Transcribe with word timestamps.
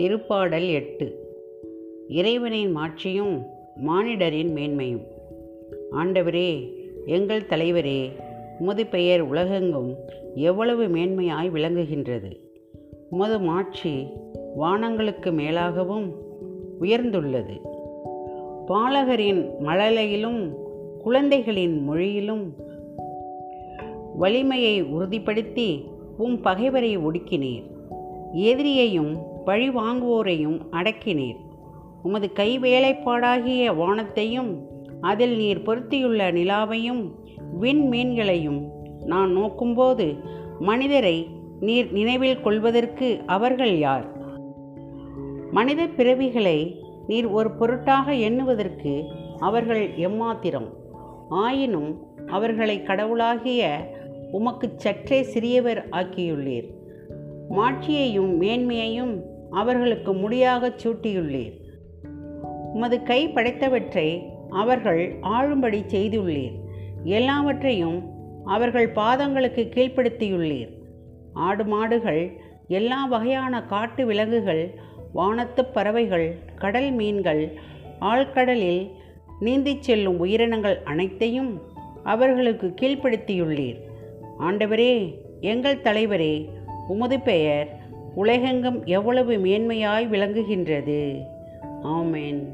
திருப்பாடல் 0.00 0.70
எட்டு. 0.70 1.34
இறைவனின் 2.08 2.76
மாட்சியும் 2.76 3.46
மானிடரின் 3.76 4.54
மேன்மையும். 4.54 5.04
ஆண்டவரே 5.92 6.74
எங்கள் 7.06 7.42
தலைவரே 7.42 8.10
உமது 8.58 8.86
பெயர் 8.86 9.20
உலகெங்கும் 9.20 9.96
எவ்வளவு 10.34 10.86
மேன்மையாய் 10.86 11.50
விளங்குகின்றது. 11.50 12.36
உமது 13.10 13.40
மாட்சி 13.40 14.06
வானங்களுக்கு 14.54 15.30
மேலாகவும் 15.30 16.12
உயர்ந்துள்ளது. 16.80 17.60
பாலகரின் 18.66 19.50
மழலையிலும் 19.58 20.54
குழந்தைகளின் 20.98 21.84
மொழியிலும் 21.84 22.54
வலிமையை 24.16 24.84
உறுதிப்படுத்தி 24.84 25.84
உம் 26.16 26.40
பகைவரை 26.40 26.98
ஒடுக்கினீர். 26.98 27.64
எதிரியையும் 28.32 29.28
பழி 29.44 29.68
வாங்குவோரையும் 29.70 30.60
அடக்கினீர். 30.70 31.48
உமது 32.02 32.32
கை 32.32 32.58
வேலைப்பாடாகிய 32.58 33.76
வானத்தையும் 33.76 34.68
அதில் 35.00 35.36
நீர் 35.36 35.62
பொருத்தியுள்ள 35.62 36.32
நிலாவையும் 36.32 37.10
விண்மீன்களையும் 37.60 38.68
நான் 39.04 39.36
நோக்கும்போது 39.36 40.18
மனிதரை 40.60 41.28
நீர் 41.60 41.92
நினைவில் 41.92 42.40
கொள்வதற்கு 42.40 43.20
அவர்கள் 43.26 43.78
யார்? 43.78 44.06
மனித 45.50 45.86
பிறவிகளை 45.86 46.80
நீர் 47.06 47.26
ஒரு 47.26 47.50
பொருட்டாக 47.50 48.14
எண்ணுவதற்கு 48.14 49.04
அவர்கள் 49.38 49.90
எம்மாத்திரம். 49.96 50.68
ஆயினும் 51.28 52.06
அவர்களை 52.26 52.82
கடவுளாகிய 52.82 53.90
உமக்கு 54.32 54.72
சற்றே 54.76 55.22
சிறியவர் 55.22 55.88
ஆக்கியுள்ளீர். 55.88 56.68
மாட்சியையும் 57.50 58.40
மேன்மையையும் 58.40 59.22
அவர்களுக்கு 59.50 60.12
முடியாகச் 60.12 60.88
சூட்டியுள்ளீர். 60.88 61.52
உமது 62.72 63.02
கை 63.02 63.28
படைத்தவற்றை 63.28 64.22
அவர்கள் 64.50 65.16
ஆளும்படி 65.22 65.82
செய்துள்ளீர். 65.86 66.58
எல்லாவற்றையும் 67.04 68.02
அவர்கள் 68.44 68.92
பாதங்களுக்கு 68.92 69.68
கீழ்ப்படுத்தியுள்ளீர். 69.68 70.70
ஆடு 71.32 71.64
மாடுகள் 71.64 72.40
எல்லா 72.68 73.06
வகையான 73.06 73.62
காட்டு 73.62 74.06
விலங்குகள் 74.06 74.74
வானத்துப் 75.12 75.74
பறவைகள் 75.74 76.38
கடல் 76.56 76.90
மீன்கள் 76.90 77.52
ஆழ்கடலில் 78.00 78.90
நீந்திச் 79.40 79.82
செல்லும் 79.82 80.18
உயிரினங்கள் 80.18 80.82
அனைத்தையும் 80.84 81.60
அவர்களுக்கு 82.02 82.74
கீழ்ப்படுத்தியுள்ளீர். 82.80 83.80
ஆண்டவரே 84.38 85.14
எங்கள் 85.40 85.82
தலைவரே 85.82 86.48
உமது 86.88 87.20
பெயர் 87.20 87.78
உலகெங்கும் 88.14 88.84
எவ்வளவு 88.84 89.32
மேன்மையாய் 89.32 90.08
விளங்குகின்றது. 90.08 91.26
ஆமேன். 91.82 92.46